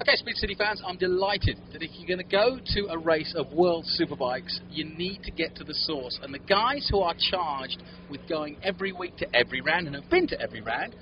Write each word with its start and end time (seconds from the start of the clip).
Okay, 0.00 0.16
Speed 0.16 0.36
City 0.36 0.54
fans, 0.54 0.80
I'm 0.86 0.96
delighted 0.96 1.58
that 1.74 1.82
if 1.82 1.90
you're 1.92 2.08
going 2.08 2.26
to 2.26 2.36
go 2.36 2.58
to 2.74 2.86
a 2.90 2.96
race 2.96 3.34
of 3.36 3.52
World 3.52 3.84
Superbikes, 4.00 4.60
you 4.70 4.86
need 4.86 5.22
to 5.24 5.30
get 5.30 5.54
to 5.56 5.64
the 5.64 5.74
source. 5.74 6.18
And 6.22 6.32
the 6.32 6.38
guys 6.38 6.88
who 6.90 7.00
are 7.00 7.14
charged 7.30 7.82
with 8.08 8.26
going 8.26 8.56
every 8.62 8.92
week 8.92 9.18
to 9.18 9.26
every 9.36 9.60
round 9.60 9.86
and 9.86 9.94
have 9.94 10.08
been 10.08 10.26
to 10.28 10.40
every 10.40 10.62
round, 10.62 10.96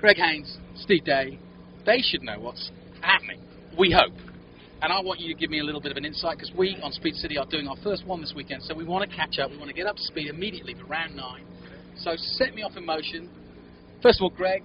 Greg 0.00 0.16
Haynes, 0.16 0.58
Steve 0.74 1.04
Day, 1.04 1.38
they 1.84 1.98
should 2.00 2.22
know 2.22 2.40
what's 2.40 2.72
happening. 3.00 3.40
We 3.78 3.92
hope. 3.92 4.18
And 4.82 4.92
I 4.92 5.00
want 5.02 5.20
you 5.20 5.32
to 5.32 5.38
give 5.38 5.48
me 5.48 5.60
a 5.60 5.64
little 5.64 5.80
bit 5.80 5.92
of 5.92 5.96
an 5.96 6.04
insight 6.04 6.38
because 6.38 6.52
we 6.52 6.76
on 6.82 6.90
Speed 6.90 7.14
City 7.14 7.38
are 7.38 7.46
doing 7.46 7.68
our 7.68 7.76
first 7.84 8.04
one 8.06 8.20
this 8.20 8.32
weekend, 8.34 8.64
so 8.64 8.74
we 8.74 8.82
want 8.82 9.08
to 9.08 9.16
catch 9.16 9.38
up. 9.38 9.52
We 9.52 9.56
want 9.56 9.68
to 9.68 9.74
get 9.74 9.86
up 9.86 9.94
to 9.94 10.02
speed 10.02 10.26
immediately 10.30 10.74
for 10.74 10.84
round 10.86 11.14
nine. 11.14 11.44
So 11.98 12.14
set 12.16 12.56
me 12.56 12.62
off 12.62 12.76
in 12.76 12.84
motion. 12.84 13.30
First 14.02 14.18
of 14.18 14.24
all, 14.24 14.30
Greg, 14.30 14.64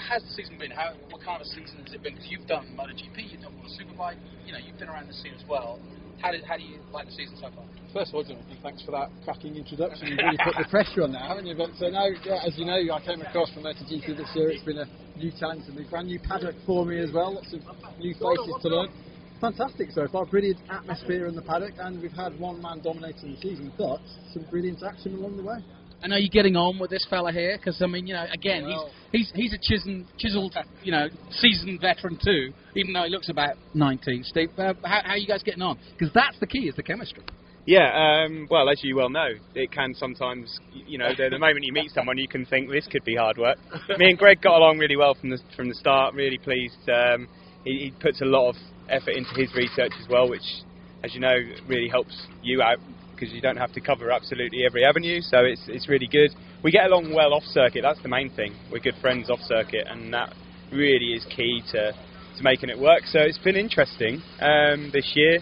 how's 0.00 0.22
the 0.22 0.34
season 0.34 0.58
been? 0.58 0.70
How, 0.70 0.96
what 1.10 1.22
kind 1.22 1.40
of 1.40 1.46
season 1.46 1.84
has 1.84 1.92
it 1.92 2.02
been? 2.02 2.14
Because 2.14 2.30
you've 2.30 2.48
done 2.48 2.66
MotoGP, 2.76 3.30
you've 3.30 3.42
done 3.42 3.54
World 3.56 3.70
Superbike, 3.76 4.18
you 4.46 4.52
know, 4.52 4.58
you've 4.58 4.78
been 4.78 4.88
around 4.88 5.08
the 5.08 5.14
scene 5.14 5.34
as 5.36 5.44
well. 5.48 5.78
How, 6.20 6.32
did, 6.32 6.44
how 6.44 6.56
do 6.56 6.62
you 6.62 6.80
like 6.92 7.06
the 7.06 7.16
season 7.16 7.36
so 7.40 7.48
far? 7.54 7.64
First 7.92 8.12
of 8.12 8.14
all, 8.16 8.24
Jonathan, 8.24 8.58
thanks 8.62 8.82
for 8.82 8.92
that 8.92 9.08
cracking 9.24 9.56
introduction. 9.56 10.08
You've 10.12 10.20
really 10.20 10.38
put 10.44 10.54
the 10.54 10.68
pressure 10.68 11.02
on 11.02 11.12
now, 11.12 11.26
haven't 11.26 11.46
you? 11.46 11.56
But 11.56 11.70
uh, 11.70 11.80
so 11.80 11.88
now, 11.88 12.06
yeah, 12.24 12.44
as 12.44 12.56
you 12.58 12.66
know, 12.66 12.76
I 12.76 13.00
came 13.00 13.20
across 13.22 13.50
from 13.52 13.64
MotoGP 13.64 14.04
this 14.16 14.28
year. 14.36 14.50
It's 14.50 14.62
been 14.62 14.78
a 14.78 14.88
new 15.16 15.32
challenge 15.40 15.64
and 15.66 15.80
a 15.80 15.88
brand 15.88 16.08
new 16.08 16.20
paddock 16.20 16.54
for 16.66 16.84
me 16.84 17.00
as 17.00 17.10
well. 17.10 17.34
Lots 17.34 17.52
of 17.54 17.60
new 17.98 18.12
faces 18.14 18.54
to 18.62 18.68
learn. 18.68 18.88
Fantastic 19.40 19.90
so 19.92 20.06
far, 20.12 20.26
brilliant 20.26 20.60
atmosphere 20.68 21.26
in 21.26 21.34
the 21.34 21.40
paddock, 21.40 21.72
and 21.78 22.02
we've 22.02 22.12
had 22.12 22.38
one 22.38 22.60
man 22.60 22.80
dominating 22.84 23.32
the 23.32 23.40
season, 23.40 23.72
but 23.78 23.98
some 24.34 24.44
brilliant 24.50 24.82
action 24.82 25.14
along 25.14 25.38
the 25.38 25.42
way. 25.42 25.56
And 26.02 26.12
are 26.12 26.18
you 26.18 26.30
getting 26.30 26.56
on 26.56 26.78
with 26.78 26.90
this 26.90 27.06
fella 27.10 27.32
here? 27.32 27.56
Because 27.58 27.80
I 27.82 27.86
mean, 27.86 28.06
you 28.06 28.14
know, 28.14 28.26
again, 28.32 28.64
Well- 28.64 28.90
he's 29.12 29.30
he's 29.34 29.50
he's 29.50 29.52
a 29.52 29.58
chiseled, 29.58 30.06
chiseled, 30.18 30.56
you 30.82 30.92
know, 30.92 31.08
seasoned 31.30 31.80
veteran 31.80 32.18
too, 32.22 32.52
even 32.74 32.92
though 32.92 33.04
he 33.04 33.10
looks 33.10 33.28
about 33.28 33.56
19. 33.74 34.24
Steve, 34.24 34.50
uh, 34.58 34.74
how, 34.84 35.00
how 35.04 35.10
are 35.10 35.18
you 35.18 35.26
guys 35.26 35.42
getting 35.42 35.62
on? 35.62 35.78
Because 35.98 36.12
that's 36.14 36.38
the 36.40 36.46
key, 36.46 36.68
is 36.68 36.76
the 36.76 36.82
chemistry. 36.82 37.22
Yeah, 37.66 38.24
um, 38.24 38.48
well, 38.50 38.68
as 38.70 38.82
you 38.82 38.96
well 38.96 39.10
know, 39.10 39.28
it 39.54 39.70
can 39.70 39.94
sometimes, 39.94 40.58
you 40.72 40.96
know, 40.96 41.10
the, 41.16 41.28
the 41.28 41.38
moment 41.38 41.64
you 41.64 41.72
meet 41.72 41.90
someone, 41.90 42.16
you 42.16 42.26
can 42.26 42.46
think 42.46 42.70
this 42.70 42.86
could 42.90 43.04
be 43.04 43.14
hard 43.14 43.36
work. 43.36 43.58
Me 43.98 44.08
and 44.08 44.18
Greg 44.18 44.40
got 44.40 44.56
along 44.56 44.78
really 44.78 44.96
well 44.96 45.14
from 45.14 45.30
the 45.30 45.38
from 45.54 45.68
the 45.68 45.74
start. 45.74 46.14
Really 46.14 46.38
pleased. 46.38 46.88
Um, 46.88 47.28
he, 47.64 47.70
he 47.78 47.94
puts 48.00 48.22
a 48.22 48.24
lot 48.24 48.48
of 48.48 48.56
effort 48.88 49.10
into 49.10 49.30
his 49.34 49.54
research 49.54 49.92
as 50.02 50.08
well, 50.08 50.28
which, 50.28 50.42
as 51.04 51.14
you 51.14 51.20
know, 51.20 51.36
really 51.68 51.88
helps 51.88 52.26
you 52.42 52.62
out 52.62 52.78
because 53.20 53.34
you 53.34 53.42
don't 53.42 53.58
have 53.58 53.72
to 53.72 53.80
cover 53.80 54.10
absolutely 54.10 54.64
every 54.64 54.84
avenue. 54.84 55.20
So 55.20 55.44
it's 55.44 55.62
it's 55.68 55.88
really 55.88 56.08
good. 56.08 56.30
We 56.64 56.70
get 56.70 56.86
along 56.86 57.12
well 57.14 57.34
off 57.34 57.44
circuit. 57.44 57.82
That's 57.82 58.02
the 58.02 58.08
main 58.08 58.30
thing. 58.30 58.54
We're 58.72 58.80
good 58.80 58.96
friends 59.00 59.28
off 59.28 59.40
circuit, 59.40 59.86
and 59.88 60.12
that 60.14 60.34
really 60.72 61.12
is 61.12 61.24
key 61.26 61.62
to 61.72 61.92
to 61.92 62.42
making 62.42 62.70
it 62.70 62.78
work. 62.78 63.02
So 63.06 63.20
it's 63.20 63.38
been 63.38 63.56
interesting 63.56 64.22
um, 64.40 64.90
this 64.92 65.12
year. 65.14 65.40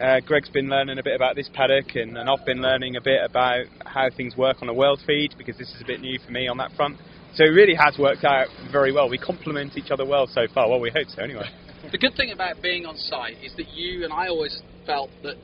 Uh, 0.00 0.20
Greg's 0.24 0.48
been 0.50 0.68
learning 0.68 0.98
a 1.00 1.02
bit 1.02 1.16
about 1.16 1.34
this 1.34 1.50
paddock, 1.52 1.96
and, 1.96 2.16
and 2.16 2.30
I've 2.30 2.46
been 2.46 2.62
learning 2.62 2.94
a 2.94 3.00
bit 3.00 3.20
about 3.24 3.64
how 3.84 4.08
things 4.16 4.36
work 4.36 4.58
on 4.62 4.68
a 4.68 4.74
world 4.74 5.00
feed 5.04 5.34
because 5.36 5.58
this 5.58 5.74
is 5.74 5.80
a 5.82 5.84
bit 5.84 6.00
new 6.00 6.20
for 6.24 6.30
me 6.30 6.46
on 6.46 6.56
that 6.58 6.70
front. 6.76 6.98
So 7.34 7.42
it 7.42 7.48
really 7.48 7.74
has 7.74 7.98
worked 7.98 8.24
out 8.24 8.46
very 8.70 8.92
well. 8.92 9.08
We 9.08 9.18
complement 9.18 9.76
each 9.76 9.90
other 9.90 10.06
well 10.06 10.28
so 10.28 10.46
far. 10.54 10.68
Well, 10.68 10.78
we 10.78 10.90
hope 10.90 11.08
so 11.08 11.22
anyway. 11.22 11.50
The 11.90 11.98
good 11.98 12.14
thing 12.16 12.30
about 12.30 12.62
being 12.62 12.86
on 12.86 12.96
site 12.96 13.42
is 13.42 13.54
that 13.56 13.68
you 13.74 14.04
and 14.04 14.12
I 14.12 14.28
always 14.28 14.62
felt 14.86 15.10
that 15.24 15.36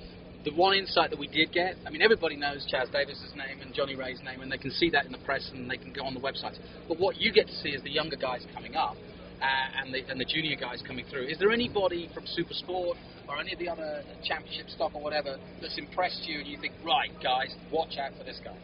the 0.44 0.52
one 0.52 0.76
insight 0.76 1.10
that 1.10 1.18
we 1.18 1.26
did 1.26 1.52
get, 1.52 1.74
I 1.86 1.90
mean, 1.90 2.02
everybody 2.02 2.36
knows 2.36 2.66
Chaz 2.70 2.92
Davies's 2.92 3.34
name 3.34 3.62
and 3.62 3.72
Johnny 3.72 3.96
Rea's 3.96 4.20
name, 4.22 4.42
and 4.42 4.52
they 4.52 4.58
can 4.58 4.70
see 4.70 4.90
that 4.90 5.06
in 5.06 5.12
the 5.12 5.18
press 5.18 5.50
and 5.52 5.70
they 5.70 5.78
can 5.78 5.92
go 5.92 6.04
on 6.04 6.12
the 6.12 6.20
websites. 6.20 6.58
But 6.86 6.98
what 6.98 7.16
you 7.16 7.32
get 7.32 7.46
to 7.46 7.54
see 7.54 7.70
is 7.70 7.82
the 7.82 7.90
younger 7.90 8.16
guys 8.16 8.46
coming 8.54 8.76
up 8.76 8.96
uh, 9.40 9.82
and, 9.82 9.94
the, 9.94 10.00
and 10.10 10.20
the 10.20 10.26
junior 10.26 10.56
guys 10.56 10.82
coming 10.86 11.06
through. 11.10 11.28
Is 11.28 11.38
there 11.38 11.50
anybody 11.50 12.10
from 12.12 12.26
Super 12.26 12.52
Sport 12.52 12.98
or 13.26 13.40
any 13.40 13.54
of 13.54 13.58
the 13.58 13.68
other 13.68 14.02
championship 14.22 14.68
stock 14.68 14.94
or 14.94 15.02
whatever 15.02 15.38
that's 15.62 15.78
impressed 15.78 16.28
you 16.28 16.40
and 16.40 16.46
you 16.46 16.58
think, 16.60 16.74
right, 16.84 17.10
guys, 17.22 17.54
watch 17.72 17.96
out 17.98 18.12
for 18.18 18.24
this 18.24 18.40
guy? 18.44 18.56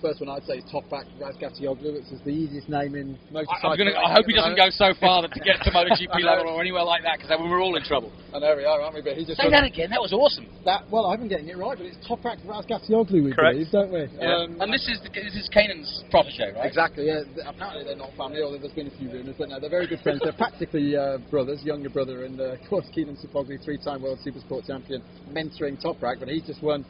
First 0.00 0.20
one 0.20 0.30
I'd 0.30 0.44
say 0.46 0.62
is 0.62 0.64
Toprak 0.70 1.06
Razgatlioglu, 1.18 1.98
which 1.98 2.10
is 2.14 2.20
the 2.22 2.30
easiest 2.30 2.68
name 2.68 2.94
in 2.94 3.18
I, 3.30 3.42
motorcycle. 3.42 3.70
I'm 3.70 3.78
gonna, 3.78 3.98
I 3.98 4.14
hope 4.14 4.26
he 4.26 4.34
doesn't 4.34 4.54
moment. 4.54 4.70
go 4.70 4.94
so 4.94 4.94
far 5.00 5.22
that 5.22 5.34
to 5.34 5.40
get 5.40 5.58
to 5.66 5.70
MotoGP 5.74 6.22
level 6.22 6.54
or 6.54 6.60
anywhere 6.60 6.84
like 6.84 7.02
that 7.02 7.18
because 7.18 7.28
then 7.30 7.42
we're 7.42 7.60
all 7.60 7.74
in 7.74 7.82
trouble. 7.82 8.12
I 8.34 8.38
know 8.38 8.54
we 8.54 8.64
are, 8.64 8.80
aren't 8.80 8.94
we? 8.94 9.02
But 9.02 9.16
he 9.18 9.24
just 9.24 9.40
Say 9.40 9.50
that 9.50 9.64
again. 9.64 9.90
That 9.90 10.00
was 10.00 10.12
awesome. 10.12 10.46
that. 10.64 10.86
Well, 10.90 11.06
I've 11.06 11.18
been 11.18 11.28
getting 11.28 11.48
it 11.48 11.58
right, 11.58 11.76
but 11.76 11.86
it's 11.86 11.98
top 12.06 12.22
Toprak 12.22 12.38
Razgatlioglu, 12.46 13.24
we 13.24 13.32
Correct. 13.32 13.58
believe, 13.58 13.70
don't 13.72 13.92
we? 13.92 14.06
Yeah. 14.18 14.46
Um, 14.46 14.60
And 14.60 14.72
this 14.72 14.86
is 14.86 15.02
the, 15.02 15.10
this 15.10 15.34
is 15.34 15.48
Kenan's 15.50 16.04
protege, 16.10 16.54
right? 16.54 16.66
Exactly, 16.66 17.06
yeah. 17.06 17.22
Apparently 17.46 17.84
they're 17.84 17.96
not 17.96 18.14
family, 18.14 18.42
although 18.42 18.58
there's 18.58 18.72
been 18.72 18.88
a 18.88 18.96
few 18.98 19.10
rumours, 19.10 19.34
but 19.38 19.48
no, 19.48 19.58
they're 19.58 19.70
very 19.70 19.86
good 19.86 20.00
friends. 20.00 20.20
They're 20.22 20.32
practically 20.32 20.96
uh, 20.96 21.18
brothers, 21.30 21.62
younger 21.62 21.90
brother, 21.90 22.24
and 22.24 22.40
uh, 22.40 22.54
of 22.54 22.60
course 22.68 22.86
Kenan 22.94 23.16
Sofuoglu, 23.16 23.62
three-time 23.64 24.02
World 24.02 24.18
Supersport 24.24 24.66
champion, 24.66 25.02
mentoring 25.30 25.80
top 25.80 25.98
Toprak, 25.98 26.20
but 26.20 26.28
he's 26.28 26.46
just 26.46 26.62
won 26.62 26.84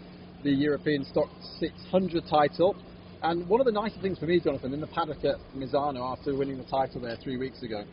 the 0.44 0.50
European 0.50 1.04
Stock 1.04 1.28
600 1.58 2.24
title. 2.28 2.76
And 3.22 3.48
one 3.48 3.60
of 3.60 3.66
the 3.66 3.72
nicer 3.72 4.00
things 4.00 4.18
for 4.18 4.26
me, 4.26 4.40
Jonathan, 4.40 4.72
in 4.72 4.80
the 4.80 4.86
paddock 4.86 5.24
at 5.24 5.36
Misano 5.56 6.12
after 6.12 6.36
winning 6.36 6.58
the 6.58 6.64
title 6.64 7.00
there 7.00 7.16
three 7.16 7.36
weeks 7.36 7.62
ago, 7.62 7.84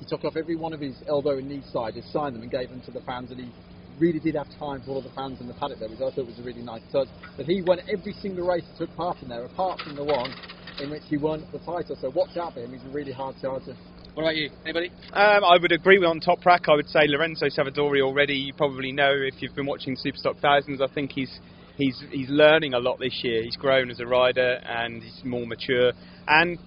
he 0.00 0.06
took 0.06 0.24
off 0.24 0.36
every 0.36 0.56
one 0.56 0.72
of 0.72 0.80
his 0.80 0.96
elbow 1.06 1.38
and 1.38 1.48
knee 1.48 1.62
sizes, 1.72 2.04
signed 2.12 2.34
them 2.34 2.42
and 2.42 2.50
gave 2.50 2.70
them 2.70 2.80
to 2.82 2.90
the 2.90 3.00
fans, 3.02 3.30
and 3.30 3.38
he 3.38 3.52
really 4.00 4.18
did 4.18 4.34
have 4.34 4.48
time 4.58 4.82
for 4.82 4.90
all 4.92 5.02
the 5.02 5.12
fans 5.14 5.40
in 5.40 5.46
the 5.46 5.54
paddock 5.54 5.78
there, 5.78 5.88
which 5.88 6.00
I 6.00 6.10
thought 6.10 6.26
was 6.26 6.38
a 6.40 6.42
really 6.42 6.62
nice 6.62 6.82
touch. 6.90 7.06
But 7.36 7.46
he 7.46 7.62
won 7.62 7.78
every 7.88 8.12
single 8.14 8.46
race 8.46 8.64
he 8.72 8.84
took 8.84 8.96
part 8.96 9.22
in 9.22 9.28
there, 9.28 9.44
apart 9.44 9.80
from 9.80 9.94
the 9.94 10.04
one 10.04 10.34
in 10.80 10.90
which 10.90 11.02
he 11.08 11.18
won 11.18 11.46
the 11.52 11.58
title. 11.60 11.96
So 12.00 12.10
watch 12.10 12.36
out 12.36 12.54
for 12.54 12.60
him, 12.60 12.72
he's 12.72 12.84
a 12.84 12.92
really 12.92 13.12
hard 13.12 13.36
charger. 13.40 13.76
What 14.14 14.24
about 14.24 14.36
you? 14.36 14.50
Anybody? 14.64 14.90
Um, 15.12 15.44
I 15.44 15.56
would 15.56 15.72
agree 15.72 15.98
with 15.98 16.08
on 16.08 16.20
Toprak. 16.20 16.68
I 16.68 16.74
would 16.74 16.88
say 16.88 17.06
Lorenzo 17.06 17.46
Savadori 17.46 18.02
already. 18.02 18.34
You 18.34 18.52
probably 18.52 18.92
know 18.92 19.10
if 19.10 19.40
you've 19.40 19.54
been 19.54 19.64
watching 19.64 19.96
Superstock 19.96 20.38
Thousands. 20.40 20.82
I 20.82 20.86
think 20.88 21.12
he's 21.12 21.40
he's 21.76 22.02
he's 22.10 22.28
learning 22.28 22.74
a 22.74 22.78
lot 22.78 22.98
this 22.98 23.20
year. 23.22 23.42
He's 23.42 23.56
grown 23.56 23.90
as 23.90 24.00
a 24.00 24.06
rider 24.06 24.60
and 24.64 25.02
he's 25.02 25.24
more 25.24 25.46
mature. 25.46 25.92
And 26.26 26.58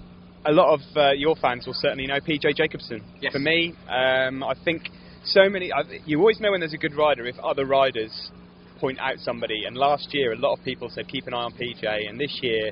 a 0.45 0.51
lot 0.51 0.73
of 0.73 0.81
uh, 0.95 1.11
your 1.11 1.35
fans 1.35 1.65
will 1.65 1.73
certainly 1.73 2.07
know 2.07 2.19
PJ 2.19 2.55
Jacobson. 2.55 3.03
Yes. 3.21 3.33
For 3.33 3.39
me, 3.39 3.73
um, 3.89 4.43
I 4.43 4.53
think 4.63 4.89
so 5.23 5.49
many. 5.49 5.71
I, 5.71 5.81
you 6.05 6.19
always 6.19 6.39
know 6.39 6.51
when 6.51 6.59
there's 6.59 6.73
a 6.73 6.77
good 6.77 6.95
rider 6.95 7.25
if 7.25 7.37
other 7.39 7.65
riders 7.65 8.31
point 8.79 8.99
out 8.99 9.17
somebody. 9.19 9.63
And 9.65 9.75
last 9.75 10.13
year, 10.13 10.33
a 10.33 10.37
lot 10.37 10.57
of 10.57 10.63
people 10.63 10.89
said 10.89 11.07
keep 11.07 11.27
an 11.27 11.33
eye 11.33 11.43
on 11.43 11.53
PJ. 11.53 12.09
And 12.09 12.19
this 12.19 12.39
year, 12.41 12.71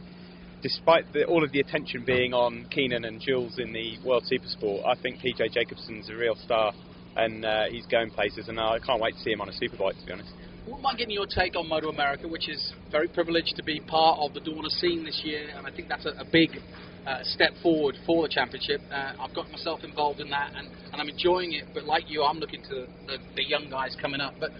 despite 0.61 1.11
the, 1.13 1.25
all 1.25 1.43
of 1.43 1.51
the 1.51 1.59
attention 1.59 2.03
being 2.05 2.33
on 2.33 2.67
Kenan 2.69 3.05
and 3.05 3.19
Jules 3.19 3.57
in 3.57 3.73
the 3.73 3.97
World 4.05 4.23
Supersport, 4.31 4.85
I 4.85 4.95
think 5.01 5.19
PJ 5.19 5.53
Jacobson's 5.53 6.09
a 6.09 6.15
real 6.15 6.35
star, 6.35 6.73
and 7.15 7.43
uh, 7.43 7.65
he's 7.69 7.85
going 7.87 8.11
places. 8.11 8.49
And 8.49 8.59
I 8.59 8.79
can't 8.79 9.01
wait 9.01 9.15
to 9.15 9.21
see 9.21 9.31
him 9.31 9.41
on 9.41 9.49
a 9.49 9.53
superbike. 9.53 9.99
To 9.99 10.05
be 10.05 10.11
honest. 10.13 10.31
Wouldn't 10.65 10.81
mind 10.81 10.97
getting 10.97 11.13
your 11.13 11.27
take 11.27 11.57
on 11.57 11.67
Moto 11.67 11.89
America, 11.89 12.25
which 12.25 12.47
is 12.47 12.73
very 12.89 13.09
privileged 13.09 13.53
to 13.57 13.63
be 13.63 13.81
part 13.81 14.17
of 14.21 14.33
the 14.33 14.39
Dorna 14.39 14.69
scene 14.69 15.03
this 15.03 15.19
year, 15.25 15.49
and 15.57 15.67
I 15.67 15.71
think 15.71 15.89
that's 15.89 16.05
a, 16.05 16.11
a 16.11 16.23
big 16.31 16.51
uh, 17.05 17.19
step 17.23 17.51
forward 17.61 17.97
for 18.05 18.23
the 18.23 18.29
championship. 18.29 18.79
Uh, 18.89 19.11
I've 19.19 19.35
got 19.35 19.51
myself 19.51 19.83
involved 19.83 20.21
in 20.21 20.29
that, 20.29 20.51
and, 20.55 20.69
and 20.93 21.01
I'm 21.01 21.09
enjoying 21.09 21.51
it. 21.51 21.65
But 21.73 21.83
like 21.83 22.05
you, 22.07 22.23
I'm 22.23 22.39
looking 22.39 22.63
to 22.69 22.87
the, 23.07 23.17
the 23.35 23.43
young 23.43 23.69
guys 23.69 23.93
coming 24.01 24.21
up. 24.21 24.35
But 24.39 24.51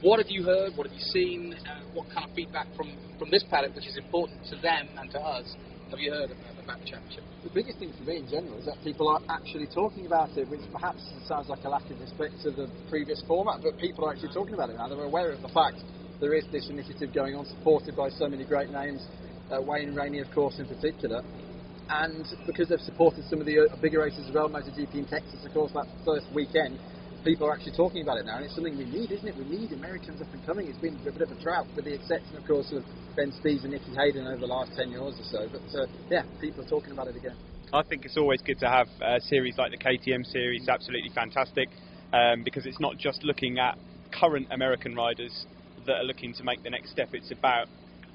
what 0.00 0.18
have 0.18 0.26
you 0.30 0.42
heard? 0.42 0.72
What 0.74 0.88
have 0.88 0.94
you 0.98 1.06
seen? 1.14 1.54
Uh, 1.54 1.86
what 1.94 2.10
kind 2.12 2.28
of 2.28 2.34
feedback 2.34 2.66
from, 2.76 2.90
from 3.20 3.30
this 3.30 3.44
paddock, 3.48 3.76
which 3.76 3.86
is 3.86 3.96
important 3.96 4.40
to 4.50 4.56
them 4.56 4.88
and 4.98 5.12
to 5.12 5.20
us, 5.20 5.46
have 5.92 6.00
you 6.00 6.10
heard 6.10 6.32
about, 6.32 6.56
the 6.56 6.64
the 6.64 6.88
championship? 6.88 7.24
The 7.44 7.52
biggest 7.52 7.78
thing 7.78 7.92
for 7.92 8.04
me 8.08 8.24
in 8.24 8.26
general 8.26 8.56
is 8.56 8.64
that 8.64 8.80
people 8.82 9.12
are 9.12 9.20
actually 9.28 9.68
talking 9.68 10.06
about 10.06 10.32
it, 10.40 10.48
which 10.48 10.64
perhaps 10.72 11.04
sounds 11.28 11.52
like 11.52 11.60
a 11.64 11.68
lack 11.68 11.84
of 11.90 12.00
respect 12.00 12.40
to 12.42 12.50
the 12.50 12.64
previous 12.88 13.22
format, 13.28 13.60
but 13.62 13.76
people 13.76 14.08
are 14.08 14.12
actually 14.12 14.32
talking 14.32 14.54
about 14.54 14.70
it 14.70 14.76
now. 14.80 14.88
They're 14.88 15.04
aware 15.04 15.30
of 15.30 15.42
the 15.42 15.52
fact 15.52 15.84
there 16.18 16.32
is 16.32 16.48
this 16.50 16.70
initiative 16.70 17.12
going 17.12 17.36
on, 17.36 17.44
supported 17.44 17.94
by 17.94 18.08
so 18.08 18.26
many 18.26 18.44
great 18.44 18.70
names, 18.70 19.04
uh, 19.52 19.60
Wayne 19.60 19.94
Rainey, 19.94 20.20
of 20.20 20.30
course, 20.32 20.58
in 20.58 20.66
particular. 20.66 21.20
And 21.90 22.24
because 22.46 22.70
they've 22.70 22.80
supported 22.80 23.24
some 23.28 23.40
of 23.40 23.46
the 23.46 23.68
uh, 23.68 23.76
bigger 23.82 24.00
races 24.00 24.24
as 24.28 24.34
well, 24.34 24.48
MotoGP 24.48 24.94
in 24.94 25.04
Texas, 25.04 25.44
of 25.44 25.52
course, 25.52 25.72
that 25.72 25.84
first 26.06 26.24
weekend, 26.32 26.80
people 27.24 27.46
are 27.46 27.54
actually 27.54 27.76
talking 27.76 28.02
about 28.02 28.18
it 28.18 28.26
now, 28.26 28.36
and 28.36 28.44
it's 28.44 28.54
something 28.54 28.76
we 28.76 28.84
need, 28.84 29.10
isn't 29.10 29.26
it? 29.26 29.36
We 29.36 29.44
need 29.44 29.72
Americans 29.72 30.20
up 30.20 30.32
and 30.32 30.44
coming. 30.44 30.66
It's 30.66 30.78
been 30.78 30.98
a 31.06 31.12
bit 31.12 31.22
of 31.22 31.30
a 31.30 31.40
drought, 31.42 31.66
with 31.74 31.84
the 31.84 31.94
exception, 31.94 32.36
of 32.36 32.46
course, 32.46 32.72
of 32.72 32.84
Ben 33.16 33.32
Spies 33.32 33.62
and 33.62 33.72
Nicky 33.72 33.94
Hayden 33.94 34.26
over 34.26 34.40
the 34.40 34.46
last 34.46 34.72
10 34.76 34.90
years 34.90 35.14
or 35.18 35.24
so. 35.24 35.48
But 35.50 35.66
uh, 35.78 35.86
yeah, 36.10 36.22
people 36.40 36.64
are 36.64 36.68
talking 36.68 36.92
about 36.92 37.08
it 37.08 37.16
again. 37.16 37.36
I 37.72 37.82
think 37.82 38.04
it's 38.04 38.16
always 38.16 38.42
good 38.42 38.58
to 38.60 38.68
have 38.68 38.88
a 39.00 39.20
series 39.20 39.56
like 39.56 39.70
the 39.70 39.78
KTM 39.78 40.26
series. 40.26 40.68
Absolutely 40.68 41.10
fantastic 41.14 41.68
um, 42.12 42.42
because 42.42 42.66
it's 42.66 42.80
not 42.80 42.98
just 42.98 43.22
looking 43.24 43.58
at 43.58 43.78
current 44.12 44.48
American 44.50 44.94
riders 44.94 45.46
that 45.86 45.96
are 45.96 46.04
looking 46.04 46.34
to 46.34 46.44
make 46.44 46.62
the 46.62 46.70
next 46.70 46.90
step. 46.90 47.08
It's 47.12 47.30
about 47.30 47.68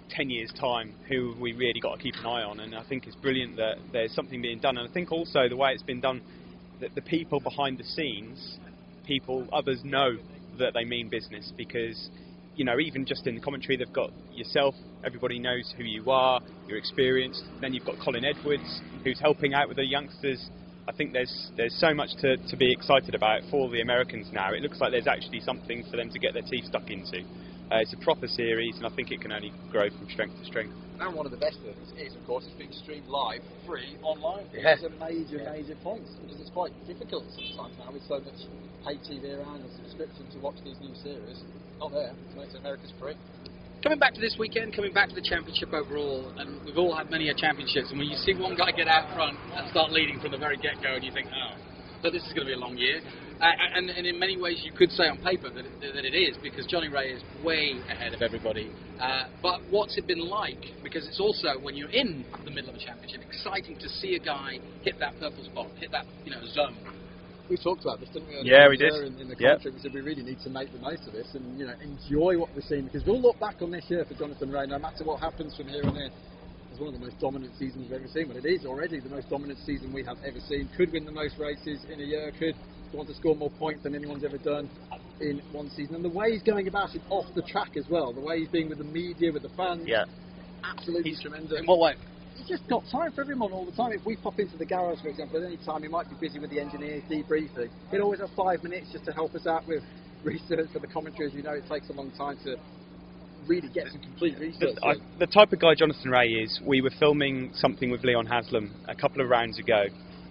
10 0.10 0.30
years' 0.30 0.54
time 0.60 0.94
who 1.10 1.36
we 1.40 1.54
really 1.54 1.80
got 1.80 1.98
to 1.98 2.02
keep 2.02 2.16
an 2.16 2.26
eye 2.26 2.44
on. 2.44 2.60
And 2.60 2.76
I 2.76 2.84
think 2.84 3.08
it's 3.08 3.16
brilliant 3.16 3.56
that 3.58 3.78
there's 3.92 4.14
something 4.14 4.42
being 4.42 4.60
done. 4.60 4.78
And 4.78 4.88
I 4.88 4.94
think 4.94 5.12
also 5.12 5.50
the 5.50 5.58
way 5.58 5.72
it's 5.72 5.84
been 5.84 6.02
done, 6.02 6.22
that 6.80 6.94
the 6.94 7.02
people 7.02 7.40
behind 7.40 7.80
the 7.80 7.84
scenes, 7.84 8.60
people, 9.08 9.48
others 9.54 9.82
know 9.84 10.18
that 10.60 10.74
they 10.74 10.84
mean 10.84 11.10
business 11.10 11.52
because 11.56 12.10
you 12.58 12.66
know, 12.66 12.80
even 12.80 13.06
just 13.06 13.28
in 13.28 13.36
the 13.36 13.42
commentary, 13.42 13.78
they've 13.78 13.94
got 13.94 14.12
yourself. 14.34 14.74
Everybody 15.06 15.38
knows 15.38 15.72
who 15.78 15.84
you 15.84 16.10
are. 16.10 16.42
You're 16.68 16.80
experienced. 16.80 17.44
Then 17.62 17.72
you've 17.72 17.86
got 17.86 17.96
Colin 18.04 18.26
Edwards, 18.26 18.82
who's 19.04 19.20
helping 19.20 19.54
out 19.54 19.68
with 19.68 19.78
the 19.78 19.86
youngsters. 19.86 20.50
I 20.90 20.92
think 20.92 21.14
there's 21.14 21.52
there's 21.56 21.76
so 21.80 21.94
much 21.94 22.10
to, 22.22 22.38
to 22.38 22.58
be 22.58 22.72
excited 22.72 23.14
about 23.14 23.42
for 23.52 23.70
the 23.70 23.82
Americans 23.82 24.30
now. 24.34 24.54
It 24.54 24.64
looks 24.64 24.80
like 24.82 24.92
there's 24.92 25.08
actually 25.08 25.42
something 25.42 25.84
for 25.92 25.98
them 25.98 26.10
to 26.10 26.20
get 26.20 26.34
their 26.34 26.42
teeth 26.42 26.66
stuck 26.66 26.90
into. 26.90 27.24
Uh, 27.68 27.84
it's 27.84 27.92
a 27.92 28.00
proper 28.00 28.28
series, 28.32 28.78
and 28.78 28.88
I 28.88 28.90
think 28.96 29.12
it 29.12 29.20
can 29.20 29.36
only 29.36 29.52
grow 29.70 29.92
from 29.92 30.08
strength 30.08 30.40
to 30.40 30.46
strength. 30.48 30.72
And 31.04 31.12
one 31.12 31.28
of 31.28 31.36
the 31.36 31.38
best 31.38 31.60
things 31.60 31.92
is, 32.00 32.16
of 32.16 32.24
course, 32.24 32.48
it's 32.48 32.56
being 32.56 32.72
streamed 32.72 33.08
live, 33.12 33.44
free, 33.68 34.00
online. 34.08 34.48
Which 34.56 34.64
Yeah. 34.64 34.80
is 34.80 34.84
a 34.84 34.90
major, 35.04 35.44
major 35.44 35.76
point 35.84 36.08
because 36.24 36.40
it's 36.40 36.50
quite 36.50 36.72
difficult 36.88 37.28
sometimes 37.36 37.78
now 37.78 37.92
with 37.92 38.04
so 38.08 38.24
much 38.24 38.40
paid 38.88 39.04
TV 39.04 39.36
around 39.36 39.68
and 39.68 39.72
subscription 39.84 40.32
to 40.32 40.40
watch 40.40 40.56
these 40.64 40.80
new 40.80 40.96
series. 40.96 41.44
Not 41.80 41.92
there. 41.92 42.16
So 42.34 42.42
it's 42.42 42.56
America's 42.56 42.92
free. 42.98 43.16
Coming 43.84 44.00
back 44.00 44.14
to 44.16 44.22
this 44.22 44.38
weekend, 44.40 44.74
coming 44.74 44.94
back 44.94 45.10
to 45.10 45.16
the 45.16 45.22
championship 45.22 45.74
overall, 45.74 46.32
and 46.40 46.64
we've 46.64 46.78
all 46.78 46.96
had 46.96 47.12
many 47.12 47.28
a 47.30 47.34
championships, 47.36 47.92
and 47.92 48.00
when 48.00 48.08
you 48.08 48.16
see 48.16 48.34
one 48.34 48.56
guy 48.56 48.72
get 48.72 48.88
out 48.88 49.14
front 49.14 49.38
and 49.54 49.70
start 49.70 49.92
leading 49.92 50.20
from 50.22 50.32
the 50.32 50.38
very 50.38 50.56
get-go, 50.58 50.96
and 50.96 51.04
you 51.04 51.12
think, 51.12 51.28
oh, 51.36 51.54
so 52.02 52.10
this 52.10 52.24
is 52.26 52.34
going 52.34 52.48
to 52.48 52.52
be 52.52 52.54
a 52.54 52.58
long 52.58 52.78
year. 52.78 53.02
Uh, 53.40 53.46
and, 53.76 53.90
and 53.90 54.08
in 54.08 54.18
many 54.18 54.36
ways, 54.36 54.62
you 54.64 54.72
could 54.72 54.90
say 54.92 55.06
on 55.06 55.18
paper 55.20 55.50
that 55.52 55.66
it, 55.66 55.72
that 55.82 56.06
it 56.06 56.18
is, 56.18 56.36
because 56.42 56.66
Johnny 56.66 56.90
Rea 56.90 57.14
is 57.14 57.22
way 57.44 57.78
ahead 57.88 58.14
of 58.14 58.22
everybody. 58.22 58.72
Uh, 59.00 59.30
but 59.44 59.62
what's 59.70 59.96
it 59.98 60.08
been 60.08 60.26
like? 60.26 60.58
Because 60.82 61.06
it's 61.08 61.20
also, 61.20 61.60
when 61.62 61.76
you're 61.76 61.94
in 61.94 62.26
the 62.46 62.52
middle 62.52 62.70
of 62.70 62.76
a 62.76 62.80
championship, 62.80 63.22
exciting 63.22 63.78
to 63.78 63.88
see 64.02 64.16
a 64.16 64.20
guy 64.20 64.58
hit 64.82 64.98
that 65.00 65.14
purple 65.20 65.44
spot, 65.46 65.70
hit 65.78 65.92
that 65.92 66.06
you 66.26 66.32
know 66.32 66.42
zone. 66.50 66.76
We 67.48 67.58
talked 67.58 67.86
about 67.86 68.00
this, 68.00 68.10
didn't 68.10 68.28
we? 68.28 68.42
Yeah, 68.50 68.68
we 68.68 68.76
did. 68.76 68.92
In, 69.06 69.22
in 69.22 69.30
the 69.30 69.38
Yep. 69.38 69.62
commentary, 69.62 69.74
we 69.76 69.80
said 69.80 69.94
we 69.94 70.02
really 70.02 70.24
need 70.24 70.40
to 70.42 70.50
make 70.50 70.74
the 70.74 70.80
most 70.80 71.08
of 71.08 71.14
this 71.14 71.30
and 71.36 71.58
you 71.60 71.66
know 71.66 71.78
enjoy 71.80 72.38
what 72.42 72.50
we're 72.56 72.66
seeing 72.66 72.86
because 72.86 73.06
we'll 73.06 73.22
look 73.22 73.40
back 73.40 73.62
on 73.62 73.70
this 73.72 73.86
year 73.88 74.04
for 74.04 74.16
Jonathan 74.16 74.52
Rea, 74.52 74.66
no 74.66 74.80
matter 74.80 75.06
what 75.06 75.22
happens 75.22 75.56
from 75.56 75.68
here 75.70 75.86
on 75.86 75.96
in, 75.96 76.12
as 76.74 76.80
one 76.80 76.90
of 76.90 77.00
the 77.00 77.06
most 77.06 77.20
dominant 77.22 77.54
seasons 77.56 77.86
we've 77.88 78.02
ever 78.02 78.10
seen. 78.10 78.28
Well, 78.28 78.38
it 78.38 78.50
is 78.50 78.66
already 78.66 79.00
the 79.00 79.10
most 79.14 79.30
dominant 79.30 79.60
season 79.64 79.94
we 79.94 80.04
have 80.04 80.18
ever 80.26 80.40
seen. 80.50 80.68
Could 80.76 80.92
win 80.92 81.06
the 81.06 81.14
most 81.14 81.38
races 81.38 81.86
in 81.88 82.02
a 82.02 82.04
year. 82.04 82.34
Could 82.38 82.56
on 82.96 83.06
to 83.06 83.14
score 83.14 83.36
more 83.36 83.52
points 83.52 83.84
than 83.84 83.96
anyone's 83.96 84.24
ever 84.24 84.38
done 84.38 84.70
in 85.20 85.42
one 85.52 85.70
season. 85.70 85.96
And 85.96 86.06
the 86.06 86.10
way 86.10 86.32
he's 86.32 86.44
going 86.44 86.68
about 86.68 86.96
it 86.96 87.02
off 87.10 87.26
the 87.36 87.42
track 87.42 87.76
as 87.78 87.86
well, 87.90 88.14
the 88.14 88.22
way 88.22 88.40
he's 88.40 88.50
being 88.50 88.70
with 88.70 88.78
the 88.78 88.84
media, 88.84 89.32
with 89.32 89.44
the 89.44 89.50
fans, 89.50 89.88
Yeah. 89.88 90.06
absolutely 90.64 91.12
he's, 91.12 91.22
tremendous 91.22 91.60
In 91.60 91.66
what 91.66 91.80
way? 91.80 91.96
he's 92.36 92.48
just 92.48 92.68
got 92.68 92.84
time 92.92 93.12
for 93.12 93.22
everyone 93.22 93.52
all 93.52 93.66
the 93.66 93.72
time. 93.72 93.92
If 93.92 94.06
we 94.06 94.16
pop 94.16 94.40
into 94.40 94.58
the 94.58 94.66
garage, 94.66 95.02
for 95.02 95.10
example, 95.10 95.40
at 95.40 95.48
any 95.48 95.58
time, 95.58 95.82
he 95.82 95.88
might 95.90 96.10
be 96.10 96.16
busy 96.20 96.40
with 96.40 96.50
the 96.50 96.60
engineers 96.60 97.04
debriefing. 97.10 97.70
He'll 97.92 98.04
always 98.04 98.20
have 98.20 98.32
five 98.36 98.64
minutes 98.64 98.92
just 98.92 99.06
to 99.06 99.12
help 99.12 99.34
us 99.36 99.48
out 99.48 99.68
with 99.68 99.84
research 100.24 100.70
for 100.72 100.80
the 100.80 100.88
commentary. 100.88 101.28
As 101.28 101.34
you 101.34 101.44
know, 101.44 101.54
it 101.54 101.68
takes 101.70 101.90
a 101.90 101.94
long 101.94 102.12
time 102.12 102.38
to 102.44 102.58
really 103.48 103.70
get 103.70 103.88
some 103.88 104.02
complete 104.02 104.38
research. 104.40 104.76
The, 104.76 104.86
I, 104.86 104.94
the 105.20 105.28
type 105.28 105.54
of 105.54 105.60
guy 105.60 105.74
Jonathan 105.76 106.12
Rea 106.12 106.44
is, 106.44 106.60
we 106.66 106.82
were 106.82 106.92
filming 107.00 107.52
something 107.54 107.90
with 107.90 108.04
Leon 108.04 108.26
Haslam 108.26 108.74
a 108.88 108.96
couple 108.96 109.22
of 109.22 109.30
rounds 109.30 109.58
ago, 109.58 109.86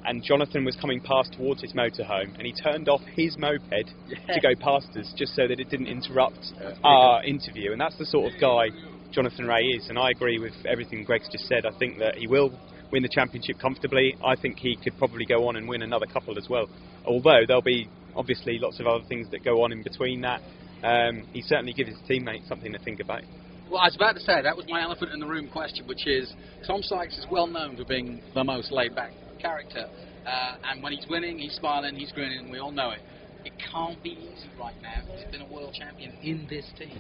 and 0.07 0.23
Jonathan 0.23 0.65
was 0.65 0.77
coming 0.77 1.01
past 1.01 1.33
towards 1.33 1.61
his 1.61 1.73
motorhome, 1.73 2.35
and 2.39 2.47
he 2.47 2.53
turned 2.53 2.89
off 2.89 3.01
his 3.15 3.37
moped 3.37 3.91
to 4.29 4.41
go 4.41 4.55
past 4.59 4.97
us 4.97 5.13
just 5.17 5.35
so 5.35 5.49
that 5.49 5.59
it 5.59 5.69
didn't 5.69 5.89
interrupt 5.89 6.53
our 6.85 7.25
interview. 7.25 7.73
And 7.73 7.81
that's 7.81 7.99
the 7.99 8.07
sort 8.07 8.33
of 8.33 8.41
guy 8.41 8.69
Jonathan 9.11 9.47
Rea 9.47 9.77
is, 9.77 9.89
and 9.89 9.99
I 9.99 10.11
agree 10.11 10.39
with 10.39 10.55
everything 10.67 11.05
Greg's 11.05 11.29
just 11.31 11.47
said. 11.49 11.67
I 11.67 11.77
think 11.79 11.99
that 11.99 12.17
he 12.17 12.27
will 12.27 12.57
win 12.93 13.03
the 13.03 13.09
championship 13.09 13.59
comfortably. 13.61 14.15
I 14.25 14.37
think 14.37 14.59
he 14.59 14.77
could 14.77 14.97
probably 14.97 15.27
go 15.27 15.49
on 15.49 15.57
and 15.57 15.69
win 15.69 15.83
another 15.83 16.07
couple 16.07 16.39
as 16.39 16.49
well. 16.49 16.69
Although 17.05 17.43
there'll 17.47 17.63
be 17.63 17.89
obviously 18.15 18.59
lots 18.59 18.79
of 18.81 18.87
other 18.87 19.05
things 19.09 19.29
that 19.31 19.45
go 19.45 19.63
on 19.63 19.73
in 19.73 19.83
between 19.83 20.21
that. 20.23 20.41
Um, 20.83 21.27
he 21.33 21.43
certainly 21.43 21.73
gives 21.73 21.91
his 21.91 21.99
teammates 22.07 22.49
something 22.49 22.73
to 22.73 22.79
think 22.79 23.01
about. 23.01 23.23
Well, 23.71 23.81
I 23.81 23.87
was 23.87 23.97
about 23.97 24.15
to 24.15 24.21
say 24.21 24.41
that 24.43 24.57
was 24.57 24.67
my 24.69 24.83
elephant 24.83 25.13
in 25.13 25.19
the 25.19 25.27
room 25.27 25.49
question, 25.49 25.89
which 25.89 26.07
is 26.07 26.33
Tom 26.67 26.83
Sykes 26.83 27.19
is 27.19 27.27
well 27.31 27.49
known 27.49 27.77
for 27.77 27.85
being 27.85 28.23
the 28.35 28.45
most 28.45 28.71
laid-back 28.71 29.11
character, 29.47 29.87
uh, 30.27 30.57
and 30.71 30.83
when 30.83 30.93
he's 30.93 31.07
winning, 31.09 31.39
he's 31.39 31.55
smiling, 31.55 31.95
he's 31.95 32.13
grinning, 32.13 32.41
and 32.41 32.51
we 32.51 32.59
all 32.59 32.73
know 32.73 32.91
it. 32.91 33.01
It 33.45 33.53
can't 33.73 34.03
be 34.03 34.11
easy 34.11 34.51
right 34.59 34.75
now. 34.83 35.03
He's 35.15 35.31
been 35.31 35.43
a 35.43 35.53
world 35.53 35.75
champion 35.79 36.13
in 36.23 36.47
this 36.51 36.67
team. 36.79 36.99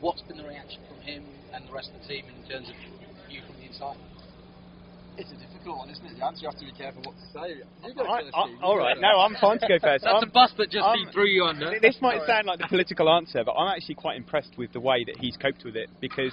What's 0.00 0.20
been 0.22 0.36
the 0.36 0.44
reaction 0.44 0.80
from 0.88 1.00
him 1.00 1.24
and 1.54 1.66
the 1.66 1.72
rest 1.72 1.90
of 1.94 2.02
the 2.02 2.08
team 2.08 2.24
in 2.28 2.48
terms 2.48 2.68
of 2.68 2.74
you 3.30 3.40
from 3.46 3.56
the 3.56 3.66
inside? 3.66 3.96
It's 5.16 5.30
a 5.30 5.36
difficult 5.36 5.78
one, 5.78 5.90
isn't 5.90 6.04
it? 6.04 6.16
The 6.18 6.24
answer 6.24 6.40
you 6.42 6.48
have 6.48 6.58
to 6.58 6.64
be 6.64 6.72
careful 6.72 7.02
what 7.04 7.14
to 7.16 7.26
say. 7.32 7.60
You 7.86 7.94
go 7.94 8.04
I, 8.08 8.22
first, 8.22 8.34
I, 8.34 8.44
Steve. 8.48 8.58
all 8.62 8.78
right, 8.78 8.96
no, 8.98 9.20
I'm 9.20 9.36
fine 9.40 9.58
to 9.60 9.68
go 9.68 9.78
first. 9.78 10.04
That's 10.04 10.14
I'm- 10.14 10.28
a 10.28 10.32
bus 10.32 10.52
that 10.56 10.70
just 10.70 10.84
I'm- 10.84 11.08
threw 11.12 11.26
you 11.26 11.44
under. 11.44 11.78
This 11.80 12.00
might 12.00 12.24
sound 12.26 12.46
like 12.46 12.58
the 12.58 12.66
political 12.68 13.08
answer, 13.10 13.44
but 13.44 13.52
I'm 13.52 13.68
actually 13.68 13.96
quite 13.96 14.16
impressed 14.16 14.56
with 14.56 14.72
the 14.72 14.80
way 14.80 15.04
that 15.04 15.16
he's 15.20 15.36
coped 15.36 15.64
with 15.64 15.76
it 15.76 15.88
because 16.00 16.32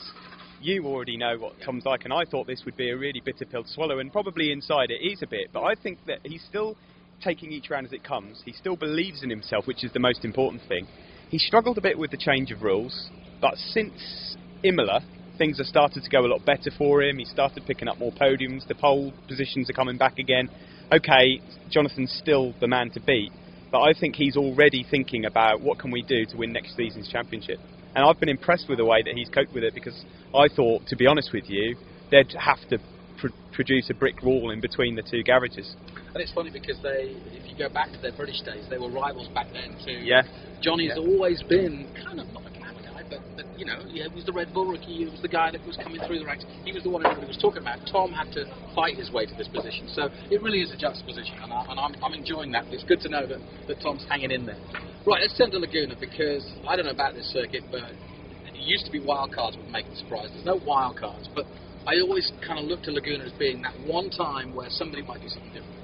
you 0.62 0.86
already 0.86 1.18
know 1.18 1.38
what 1.38 1.54
Tom's 1.64 1.86
like, 1.86 2.04
and 2.04 2.14
I 2.14 2.26
thought 2.26 2.48
this 2.48 2.64
would 2.66 2.78
be 2.78 2.90
a 2.90 2.98
really 2.98 3.22
bitter 3.24 3.46
pill 3.46 3.64
to 3.64 3.70
swallow, 3.70 4.00
and 4.00 4.12
probably 4.12 4.52
inside 4.52 4.92
it 4.92 5.02
is 5.02 5.22
a 5.22 5.28
bit, 5.28 5.50
but 5.54 5.64
I 5.64 5.76
think 5.76 6.00
that 6.08 6.20
he's 6.24 6.44
still 6.44 6.76
taking 7.24 7.52
each 7.52 7.70
round 7.70 7.86
as 7.86 7.94
it 7.94 8.04
comes. 8.04 8.42
He 8.46 8.54
still 8.54 8.76
believes 8.76 9.24
in 9.24 9.30
himself, 9.30 9.68
which 9.68 9.84
is 9.84 9.92
the 9.94 10.00
most 10.00 10.26
important 10.26 10.62
thing. 10.68 10.88
He 11.30 11.38
struggled 11.38 11.78
a 11.78 11.82
bit 11.82 11.98
with 11.98 12.12
the 12.12 12.18
change 12.18 12.52
of 12.52 12.62
rules, 12.62 13.10
but 13.42 13.56
since 13.56 14.36
Imola, 14.64 15.02
things 15.38 15.58
have 15.58 15.68
started 15.68 16.04
to 16.04 16.10
go 16.10 16.26
a 16.26 16.28
lot 16.28 16.46
better 16.46 16.72
for 16.78 17.02
him. 17.02 17.18
He 17.18 17.26
started 17.26 17.64
picking 17.66 17.88
up 17.88 17.98
more 17.98 18.12
podiums. 18.12 18.68
The 18.68 18.76
pole 18.76 19.14
positions 19.28 19.70
are 19.70 19.74
coming 19.74 19.98
back 19.98 20.20
again. 20.20 20.50
Okay, 20.92 21.40
Jonathan's 21.70 22.12
still 22.12 22.54
the 22.60 22.68
man 22.68 22.90
to 22.92 23.00
beat, 23.00 23.32
but 23.72 23.82
I 23.82 23.94
think 23.94 24.16
he's 24.16 24.36
already 24.36 24.86
thinking 24.90 25.26
about 25.26 25.62
what 25.62 25.80
can 25.80 25.92
we 25.92 26.02
do 26.02 26.26
to 26.26 26.38
win 26.38 26.52
next 26.52 26.76
season's 26.76 27.08
championship. 27.08 27.60
And 27.96 28.06
I've 28.06 28.20
been 28.20 28.30
impressed 28.30 28.70
with 28.70 28.78
the 28.78 28.86
way 28.86 29.02
that 29.04 29.14
he's 29.16 29.30
coped 29.30 29.54
with 29.54 29.64
it 29.64 29.74
because 29.74 30.06
I 30.34 30.48
thought, 30.48 30.86
to 30.88 30.96
be 30.96 31.08
honest 31.08 31.32
with 31.34 31.50
you, 31.50 31.76
they'd 32.12 32.32
have 32.38 32.60
to 32.70 32.78
pr- 33.18 33.34
produce 33.52 33.90
a 33.90 33.94
brick 33.94 34.22
wall 34.24 34.52
in 34.52 34.62
between 34.62 34.96
the 34.96 35.02
two 35.02 35.24
garages. 35.24 35.76
And 36.14 36.18
it's 36.18 36.32
funny 36.34 36.50
because 36.50 36.78
they, 36.82 37.16
if 37.34 37.50
you 37.50 37.58
go 37.58 37.70
back 37.70 37.92
to 37.92 38.00
their 38.00 38.14
British 38.14 38.42
days, 38.42 38.66
they 38.70 38.78
were 38.78 38.90
rivals 38.90 39.28
back 39.30 39.48
then 39.54 39.76
too. 39.86 39.92
Yeah. 39.92 40.24
Johnny's 40.62 40.98
always 40.98 41.42
been 41.44 41.88
kind 42.04 42.20
of 42.20 42.28
not 42.34 42.46
a 42.46 42.58
glamour 42.58 42.82
guy, 42.82 43.04
but, 43.10 43.22
but 43.36 43.46
you 43.58 43.66
know, 43.66 43.78
yeah, 43.88 44.08
he 44.10 44.16
was 44.16 44.26
the 44.26 44.34
Red 44.34 44.54
Bull 44.54 44.66
rookie. 44.66 44.98
He 44.98 45.06
was 45.06 45.22
the 45.22 45.28
guy 45.28 45.52
that 45.52 45.66
was 45.66 45.78
coming 45.78 46.02
through 46.06 46.20
the 46.20 46.26
ranks. 46.26 46.46
He 46.66 46.72
was 46.72 46.84
the 46.84 46.90
one 46.90 47.06
everybody 47.06 47.28
was 47.28 47.38
talking 47.38 47.62
about. 47.62 47.80
Tom 47.92 48.12
had 48.12 48.32
to 48.34 48.46
fight 48.76 48.96
his 48.98 49.12
way 49.12 49.26
to 49.26 49.36
this 49.36 49.48
position, 49.48 49.88
so 49.94 50.10
it 50.32 50.42
really 50.42 50.62
is 50.62 50.72
a 50.72 50.78
juxtaposition, 50.78 51.36
and, 51.42 51.54
I, 51.54 51.66
and 51.70 51.80
I'm, 51.80 51.96
I'm 52.04 52.14
enjoying 52.14 52.52
that. 52.54 52.66
It's 52.70 52.84
good 52.84 53.02
to 53.02 53.10
know 53.10 53.26
that, 53.28 53.40
that 53.68 53.82
Tom's 53.82 54.06
hanging 54.10 54.32
in 54.32 54.46
there. 54.46 54.58
Right, 55.08 55.22
let's 55.24 55.38
turn 55.38 55.50
to 55.52 55.60
Laguna 55.60 55.96
because 55.96 56.44
I 56.68 56.76
don't 56.76 56.84
know 56.84 56.92
about 56.92 57.16
this 57.16 57.32
circuit, 57.32 57.64
but 57.72 57.88
it 57.88 58.60
used 58.60 58.84
to 58.86 58.92
be 58.92 59.00
wild 59.00 59.32
cards 59.32 59.56
would 59.56 59.72
make 59.72 59.88
the 59.88 59.96
surprise. 59.96 60.28
There's 60.28 60.44
no 60.44 60.60
wild 60.68 61.00
cards, 61.00 61.30
but 61.34 61.48
I 61.88 62.04
always 62.04 62.28
kind 62.44 62.60
of 62.60 62.66
look 62.68 62.84
to 62.84 62.92
Laguna 62.92 63.24
as 63.24 63.32
being 63.40 63.64
that 63.64 63.80
one 63.88 64.12
time 64.12 64.54
where 64.54 64.68
somebody 64.68 65.02
might 65.02 65.24
do 65.24 65.32
something 65.32 65.56
different. 65.56 65.80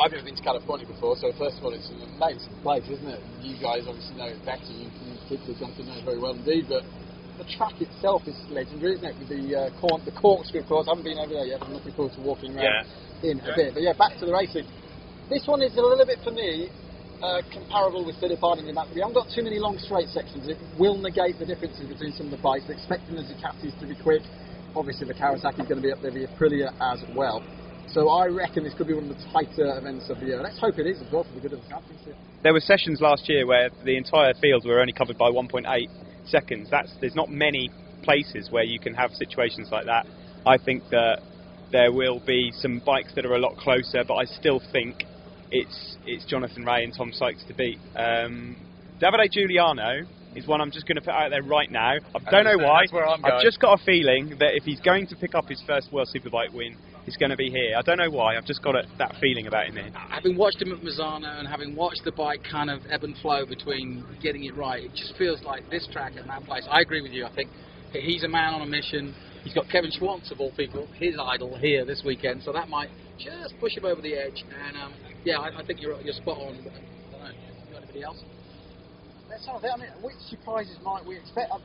I've 0.00 0.12
never 0.12 0.24
been 0.24 0.36
to 0.36 0.42
California 0.42 0.88
before, 0.88 1.16
so 1.20 1.28
first 1.36 1.60
of 1.60 1.64
all, 1.68 1.76
it's 1.76 1.92
an 1.92 2.08
amazing 2.16 2.56
place, 2.64 2.88
isn't 2.88 3.04
it? 3.04 3.20
You 3.44 3.60
guys 3.60 3.84
obviously 3.84 4.16
know 4.16 4.32
it 4.32 4.40
better. 4.48 4.64
You, 4.64 4.88
you 4.88 5.12
particularly 5.28 5.60
Jonathan 5.60 5.84
knows 5.88 6.04
very 6.04 6.20
well 6.20 6.32
indeed, 6.32 6.72
but 6.72 6.88
the 7.36 7.44
track 7.52 7.76
itself 7.84 8.24
is 8.24 8.36
legendary, 8.48 8.96
isn't 8.96 9.04
it? 9.04 9.16
With 9.20 9.28
the 9.28 9.44
uh, 9.52 9.80
corn, 9.80 10.00
the 10.08 10.16
corkscrew 10.16 10.64
course. 10.64 10.88
I 10.88 10.96
haven't 10.96 11.04
been 11.04 11.20
over 11.20 11.36
there 11.36 11.44
yet. 11.44 11.60
I'm 11.60 11.72
looking 11.72 11.92
forward 11.92 12.16
to 12.16 12.20
walking 12.24 12.56
around 12.56 12.88
in 13.24 13.40
a 13.44 13.52
bit. 13.56 13.76
But 13.76 13.84
yeah, 13.84 13.92
back 13.92 14.16
to 14.20 14.24
the 14.24 14.32
racing. 14.32 14.64
This 15.28 15.44
one 15.44 15.60
is 15.60 15.76
a 15.76 15.84
little 15.84 16.08
bit 16.08 16.20
for 16.24 16.32
me. 16.32 16.72
Uh, 17.22 17.40
comparable 17.50 18.04
with 18.04 18.14
Philip 18.20 18.38
Harding 18.40 18.68
in 18.68 18.74
that 18.74 18.92
we 18.92 19.00
haven't 19.00 19.14
got 19.14 19.26
too 19.32 19.42
many 19.42 19.58
long 19.58 19.78
straight 19.78 20.08
sections. 20.08 20.48
It 20.48 20.58
will 20.78 20.98
negate 21.00 21.38
the 21.38 21.46
differences 21.46 21.88
between 21.88 22.12
some 22.12 22.26
of 22.26 22.32
the 22.32 22.42
bikes. 22.44 22.64
We're 22.68 22.76
expecting 22.76 23.16
the 23.16 23.24
Ducatis 23.24 23.72
to 23.80 23.86
be 23.86 23.96
quick. 23.96 24.20
Obviously, 24.76 25.08
the 25.08 25.14
Kawasaki 25.14 25.64
is 25.64 25.68
going 25.68 25.80
to 25.80 25.86
be 25.88 25.90
up 25.90 26.02
there, 26.02 26.10
the 26.10 26.28
Aprilia 26.28 26.76
as 26.76 27.00
well. 27.16 27.40
So 27.88 28.10
I 28.10 28.26
reckon 28.26 28.64
this 28.64 28.74
could 28.74 28.86
be 28.86 28.92
one 28.92 29.08
of 29.08 29.16
the 29.16 29.24
tighter 29.32 29.78
events 29.78 30.10
of 30.10 30.20
the 30.20 30.26
year. 30.26 30.42
Let's 30.42 30.60
hope 30.60 30.78
it 30.78 30.86
is 30.86 31.00
as 31.00 31.10
well 31.10 31.24
for 31.24 31.32
the 31.32 31.40
good 31.40 31.54
of 31.54 31.62
the 31.62 31.68
championship. 31.68 32.16
There 32.42 32.52
were 32.52 32.60
sessions 32.60 33.00
last 33.00 33.28
year 33.30 33.46
where 33.46 33.70
the 33.84 33.96
entire 33.96 34.34
field 34.34 34.66
were 34.66 34.80
only 34.80 34.92
covered 34.92 35.16
by 35.16 35.30
1.8 35.30 35.64
seconds. 36.26 36.68
That's 36.70 36.92
there's 37.00 37.14
not 37.14 37.30
many 37.30 37.70
places 38.02 38.50
where 38.50 38.64
you 38.64 38.78
can 38.78 38.92
have 38.92 39.12
situations 39.12 39.68
like 39.72 39.86
that. 39.86 40.06
I 40.44 40.58
think 40.58 40.82
that 40.90 41.22
there 41.72 41.92
will 41.92 42.20
be 42.20 42.52
some 42.52 42.82
bikes 42.84 43.14
that 43.14 43.24
are 43.24 43.34
a 43.34 43.40
lot 43.40 43.56
closer, 43.56 44.04
but 44.06 44.14
I 44.14 44.24
still 44.24 44.60
think 44.72 45.04
it's 45.50 45.96
it's 46.06 46.24
Jonathan 46.24 46.64
Rea 46.64 46.84
and 46.84 46.94
Tom 46.96 47.12
Sykes 47.12 47.44
to 47.48 47.54
beat. 47.54 47.78
Um, 47.94 48.56
Davide 49.00 49.30
Giugliano 49.30 50.06
is 50.36 50.46
one 50.46 50.60
I'm 50.60 50.70
just 50.70 50.86
going 50.86 50.96
to 50.96 51.02
put 51.02 51.14
out 51.14 51.30
there 51.30 51.42
right 51.42 51.70
now. 51.70 51.94
I 52.14 52.30
don't 52.30 52.44
know 52.44 52.58
why. 52.58 52.82
That's 52.82 52.92
where 52.92 53.08
I'm 53.08 53.24
I've 53.24 53.42
just 53.42 53.58
got 53.58 53.80
a 53.80 53.84
feeling 53.84 54.36
that 54.38 54.54
if 54.54 54.64
he's 54.64 54.80
going 54.80 55.06
to 55.08 55.16
pick 55.16 55.34
up 55.34 55.48
his 55.48 55.62
first 55.66 55.92
World 55.92 56.08
Superbike 56.14 56.52
win, 56.52 56.76
it's 57.06 57.16
going 57.16 57.30
to 57.30 57.36
be 57.36 57.50
here. 57.50 57.74
I 57.76 57.82
don't 57.82 57.98
know 57.98 58.10
why. 58.10 58.36
I've 58.36 58.44
just 58.44 58.62
got 58.62 58.74
a, 58.74 58.82
that 58.98 59.14
feeling 59.20 59.46
about 59.46 59.66
him 59.66 59.76
here. 59.76 59.90
having 60.10 60.36
watched 60.36 60.60
him 60.60 60.72
at 60.72 60.80
Misano 60.80 61.38
and 61.38 61.48
having 61.48 61.74
watched 61.74 62.02
the 62.04 62.12
bike 62.12 62.42
kind 62.50 62.68
of 62.68 62.80
ebb 62.90 63.04
and 63.04 63.16
flow 63.18 63.46
between 63.46 64.04
getting 64.22 64.44
it 64.44 64.56
right, 64.56 64.84
it 64.84 64.94
just 64.94 65.16
feels 65.16 65.42
like 65.42 65.68
this 65.70 65.88
track 65.92 66.12
and 66.16 66.28
that 66.28 66.44
place. 66.44 66.66
I 66.70 66.80
agree 66.80 67.00
with 67.00 67.12
you. 67.12 67.24
I 67.24 67.34
think 67.34 67.50
he's 67.92 68.24
a 68.24 68.28
man 68.28 68.54
on 68.54 68.62
a 68.62 68.66
mission. 68.66 69.14
He's 69.44 69.54
got 69.54 69.68
Kevin 69.70 69.90
Schwantz 69.90 70.30
of 70.32 70.40
all 70.40 70.50
people, 70.56 70.88
his 70.98 71.14
idol 71.22 71.56
here 71.56 71.84
this 71.84 72.02
weekend, 72.04 72.42
so 72.42 72.52
that 72.52 72.68
might 72.68 72.90
just 73.18 73.54
push 73.60 73.76
him 73.76 73.84
over 73.84 74.02
the 74.02 74.14
edge. 74.14 74.44
And 74.66 74.76
um, 74.76 74.94
yeah, 75.24 75.38
I, 75.38 75.60
I 75.60 75.64
think 75.64 75.80
you're 75.80 76.00
you're 76.00 76.14
spot 76.14 76.38
on. 76.38 76.58
But, 76.64 76.72
I 76.72 76.78
don't 76.78 77.20
know. 77.20 77.28
You 77.28 77.72
got 77.72 77.82
anybody 77.82 78.02
else? 78.02 78.18
Let's 79.30 79.46
have 79.46 79.62
it. 79.62 79.70
I 79.72 79.76
mean, 79.76 79.90
which 80.02 80.16
surprises 80.30 80.76
might 80.84 81.04
we 81.04 81.16
expect? 81.16 81.50
Uh, 81.52 81.58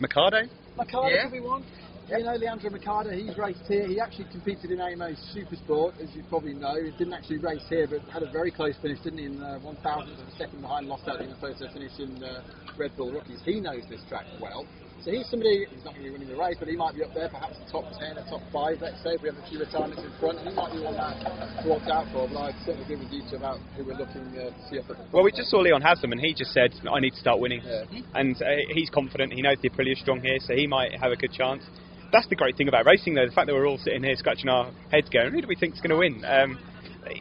Mikado? 0.00 0.42
Macau 0.78 1.10
Yeah. 1.10 1.24
could 1.24 1.32
be 1.32 1.40
one. 1.40 1.64
You 2.08 2.22
know, 2.22 2.34
Leandro 2.36 2.68
Mercado, 2.68 3.10
he's 3.12 3.38
raced 3.38 3.64
here. 3.66 3.86
He 3.86 3.98
actually 3.98 4.26
competed 4.30 4.70
in 4.70 4.78
AMA's 4.78 5.16
Supersport, 5.34 5.98
as 6.02 6.14
you 6.14 6.22
probably 6.28 6.52
know. 6.52 6.76
He 6.76 6.90
didn't 6.98 7.14
actually 7.14 7.38
race 7.38 7.64
here, 7.70 7.86
but 7.88 8.00
had 8.12 8.22
a 8.22 8.30
very 8.30 8.50
close 8.50 8.74
finish, 8.82 8.98
didn't 9.00 9.20
he? 9.20 9.24
In 9.24 9.40
uh, 9.40 9.58
1,000th 9.64 10.20
of 10.20 10.28
a 10.28 10.36
second 10.36 10.60
behind, 10.60 10.86
lost 10.86 11.08
out 11.08 11.22
in 11.22 11.30
the 11.30 11.36
photo 11.36 11.66
finish 11.72 11.92
in 11.98 12.22
uh, 12.22 12.42
Red 12.76 12.94
Bull 12.98 13.10
Rookies. 13.10 13.40
He 13.46 13.58
knows 13.58 13.84
this 13.88 14.02
track 14.10 14.26
well. 14.38 14.66
So 15.04 15.12
he's 15.12 15.28
somebody, 15.28 15.68
he's 15.68 15.84
not 15.84 15.92
going 15.92 16.08
to 16.08 16.08
be 16.08 16.16
winning 16.16 16.32
the 16.32 16.40
race, 16.40 16.56
but 16.58 16.66
he 16.66 16.80
might 16.80 16.94
be 16.96 17.04
up 17.04 17.12
there, 17.12 17.28
perhaps 17.28 17.60
the 17.60 17.68
top 17.68 17.84
10 17.92 18.16
or 18.16 18.24
top 18.24 18.40
5, 18.48 18.80
let's 18.80 19.04
say, 19.04 19.12
if 19.12 19.20
we 19.20 19.28
have 19.28 19.36
a 19.36 19.44
few 19.52 19.60
retirements 19.60 20.00
in 20.00 20.08
front. 20.16 20.40
He 20.40 20.48
might 20.48 20.72
be 20.72 20.80
one 20.80 20.96
that 20.96 21.20
to 21.60 21.68
watch 21.68 21.84
out 21.92 22.08
for, 22.08 22.24
but 22.24 22.40
I'd 22.40 22.56
certainly 22.64 22.88
agree 22.88 22.96
with 23.04 23.12
you 23.12 23.20
two 23.28 23.36
about 23.36 23.60
who 23.76 23.84
we're 23.84 24.00
looking 24.00 24.24
uh, 24.32 24.48
to 24.48 24.60
see 24.72 24.80
up 24.80 24.88
at. 24.88 24.96
Well, 25.12 25.20
we 25.20 25.28
just 25.28 25.52
saw 25.52 25.60
Leon 25.60 25.84
Haslam, 25.84 26.12
and 26.16 26.20
he 26.24 26.32
just 26.32 26.56
said, 26.56 26.72
"I 26.88 27.00
need 27.04 27.12
to 27.12 27.20
start 27.20 27.36
winning," 27.36 27.60
Yeah. 27.60 27.84
and 28.16 28.32
uh, 28.40 28.48
he's 28.72 28.88
confident. 28.88 29.34
He 29.36 29.42
knows 29.44 29.60
the 29.60 29.68
Aprilia 29.68 29.92
is 29.92 30.00
strong 30.00 30.24
here, 30.24 30.40
so 30.40 30.56
he 30.56 30.66
might 30.66 30.96
have 30.96 31.12
a 31.12 31.16
good 31.16 31.32
chance. 31.36 31.60
That's 32.10 32.28
the 32.32 32.36
great 32.36 32.56
thing 32.56 32.68
about 32.68 32.86
racing, 32.86 33.12
though. 33.12 33.26
The 33.28 33.36
fact 33.36 33.48
that 33.48 33.52
we're 33.52 33.68
all 33.68 33.76
sitting 33.76 34.02
here 34.02 34.16
scratching 34.16 34.48
our 34.48 34.72
heads, 34.90 35.10
going, 35.12 35.32
"Who 35.36 35.42
do 35.42 35.48
we 35.48 35.56
think's 35.56 35.84
going 35.84 35.92
to 35.92 36.00
win?" 36.00 36.24
Um, 36.24 36.56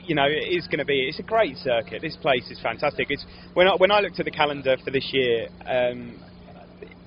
you 0.08 0.16
know, 0.16 0.24
it 0.24 0.56
is 0.56 0.68
going 0.68 0.80
to 0.80 0.88
be. 0.88 1.04
It's 1.10 1.20
a 1.20 1.28
great 1.28 1.58
circuit. 1.58 2.02
This 2.02 2.16
place 2.16 2.50
is 2.50 2.62
fantastic. 2.63 3.08
It's 3.10 3.25
when 3.56 3.68
I, 3.68 3.75
when 3.75 3.92
I 3.92 4.00
looked 4.00 4.20
at 4.20 4.25
the 4.25 4.32
calendar 4.32 4.78
for 4.86 4.92
this 4.92 5.10
year. 5.12 5.50
Um, 5.68 6.24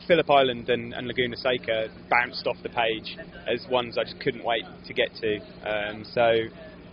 Phillip 0.07 0.31
Island 0.31 0.69
and, 0.69 0.95
and 0.95 1.07
Laguna 1.07 1.37
Seca 1.37 1.89
bounced 2.11 2.47
off 2.47 2.57
the 2.63 2.69
page 2.69 3.17
as 3.47 3.67
ones 3.71 3.99
I 3.99 4.05
just 4.05 4.21
couldn't 4.21 4.45
wait 4.45 4.65
to 4.87 4.95
get 4.95 5.09
to. 5.21 5.39
Um, 5.69 6.05
so 6.13 6.47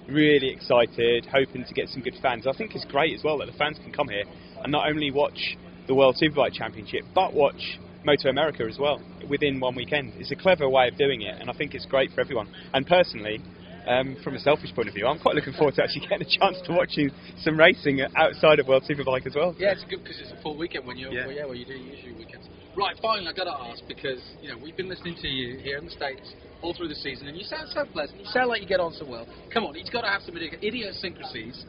really 0.08 0.50
excited, 0.50 1.26
hoping 1.32 1.66
to 1.66 1.74
get 1.74 1.90
some 1.90 2.02
good 2.02 2.16
fans. 2.22 2.48
I 2.48 2.54
think 2.54 2.76
it's 2.76 2.86
great 2.86 3.14
as 3.14 3.24
well 3.24 3.38
that 3.40 3.46
the 3.46 3.58
fans 3.58 3.78
can 3.78 3.92
come 3.92 4.10
here 4.10 4.24
and 4.64 4.72
not 4.72 4.90
only 4.90 5.12
watch 5.12 5.58
the 5.88 5.96
World 5.96 6.18
Superbike 6.22 6.54
Championship, 6.54 7.04
but 7.14 7.34
watch 7.34 7.80
Moto 8.06 8.30
America 8.30 8.64
as 8.70 8.78
well 8.78 9.02
within 9.30 9.60
one 9.60 9.76
weekend. 9.76 10.14
It's 10.18 10.32
a 10.32 10.36
clever 10.36 10.70
way 10.70 10.88
of 10.88 10.98
doing 10.98 11.22
it, 11.22 11.40
and 11.40 11.50
I 11.50 11.54
think 11.54 11.74
it's 11.74 11.86
great 11.86 12.12
for 12.12 12.22
everyone. 12.22 12.48
And 12.74 12.86
personally, 12.86 13.42
um, 13.88 14.16
from 14.24 14.36
a 14.36 14.40
selfish 14.40 14.74
point 14.74 14.88
of 14.88 14.94
view, 14.94 15.08
I'm 15.08 15.20
quite 15.20 15.36
looking 15.36 15.54
forward 15.54 15.76
to 15.76 15.84
actually 15.84 16.08
getting 16.08 16.28
a 16.28 16.40
chance 16.40 16.58
to 16.66 16.74
watching 16.74 17.12
some 17.42 17.58
racing 17.58 18.02
outside 18.16 18.60
of 18.60 18.68
World 18.68 18.84
Superbike 18.90 19.28
as 19.28 19.36
well. 19.36 19.56
Yeah, 19.58 19.72
it's 19.72 19.84
good 19.90 20.04
because 20.04 20.20
it's 20.20 20.32
a 20.32 20.42
full 20.42 20.58
weekend 20.58 20.86
when 20.86 20.98
you 20.98 21.12
Yeah. 21.12 21.28
well, 21.28 21.36
yeah, 21.36 21.46
well 21.46 21.56
you 21.56 21.66
do 21.66 21.74
usually 21.74 22.14
weekends. 22.14 22.48
Right, 22.76 22.98
finally, 23.04 23.28
I 23.28 23.34
got 23.34 23.44
to 23.44 23.54
ask 23.70 23.84
because 23.88 24.20
you 24.42 24.50
know 24.50 24.58
we've 24.58 24.76
been 24.76 24.90
listening 24.90 25.16
to 25.22 25.28
you 25.28 25.60
here 25.60 25.78
in 25.78 25.86
the 25.86 25.92
states 25.92 26.34
all 26.64 26.74
through 26.74 26.88
the 26.88 26.96
season, 26.96 27.28
and 27.28 27.38
you 27.38 27.44
sound 27.44 27.70
so 27.70 27.86
pleasant. 27.86 28.20
You 28.20 28.26
sound 28.26 28.50
like 28.50 28.62
you 28.62 28.68
get 28.68 28.80
on 28.80 28.94
so 28.94 29.06
well. 29.06 29.28
Come 29.54 29.66
on, 29.66 29.76
he's 29.76 29.92
got 29.92 30.02
to 30.02 30.08
have 30.08 30.24
some 30.24 30.36
idiosyncrasies. 30.36 31.66